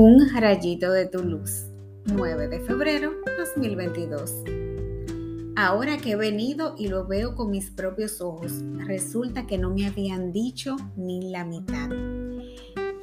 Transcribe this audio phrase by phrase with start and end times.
[0.00, 1.72] Un rayito de tu luz.
[2.04, 4.32] 9 de febrero 2022.
[5.56, 9.88] Ahora que he venido y lo veo con mis propios ojos, resulta que no me
[9.88, 11.88] habían dicho ni la mitad.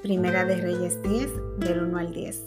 [0.03, 2.43] Primera de Reyes 10, del 1 al 10.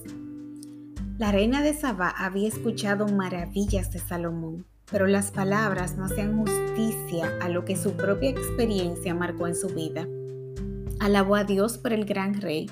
[1.18, 7.36] La reina de Sabá había escuchado maravillas de Salomón, pero las palabras no hacían justicia
[7.42, 10.08] a lo que su propia experiencia marcó en su vida.
[11.00, 12.70] Alabó a Dios por el gran rey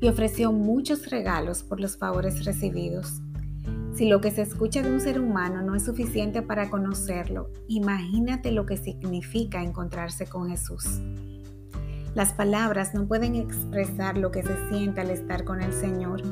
[0.00, 3.20] y ofreció muchos regalos por los favores recibidos.
[3.94, 8.50] Si lo que se escucha de un ser humano no es suficiente para conocerlo, imagínate
[8.50, 11.00] lo que significa encontrarse con Jesús.
[12.14, 16.22] Las palabras no pueden expresar lo que se siente al estar con el Señor.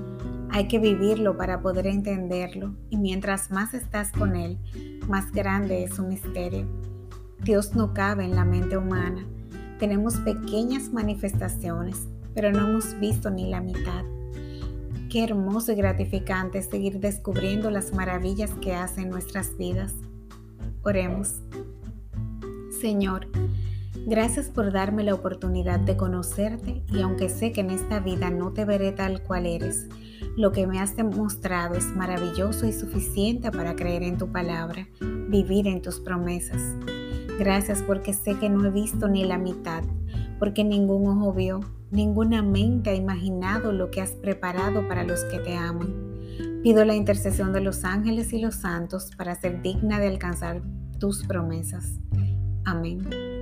[0.50, 4.58] Hay que vivirlo para poder entenderlo y mientras más estás con Él,
[5.08, 6.66] más grande es su misterio.
[7.42, 9.24] Dios no cabe en la mente humana.
[9.82, 14.04] Tenemos pequeñas manifestaciones, pero no hemos visto ni la mitad.
[15.10, 19.92] Qué hermoso y gratificante seguir descubriendo las maravillas que hacen nuestras vidas.
[20.84, 21.40] Oremos.
[22.80, 23.26] Señor,
[24.06, 28.52] gracias por darme la oportunidad de conocerte y aunque sé que en esta vida no
[28.52, 29.88] te veré tal cual eres,
[30.36, 34.86] lo que me has demostrado es maravilloso y suficiente para creer en tu palabra,
[35.28, 36.62] vivir en tus promesas.
[37.38, 39.82] Gracias porque sé que no he visto ni la mitad,
[40.38, 41.60] porque ningún ojo vio,
[41.92, 45.92] Ninguna mente ha imaginado lo que has preparado para los que te aman.
[46.62, 50.62] Pido la intercesión de los ángeles y los santos para ser digna de alcanzar
[50.98, 52.00] tus promesas.
[52.64, 53.41] Amén.